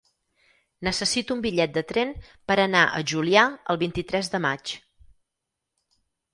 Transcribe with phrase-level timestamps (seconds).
[0.87, 2.15] Necessito un bitllet de tren
[2.53, 4.77] per anar a Juià el vint-i-tres de maig.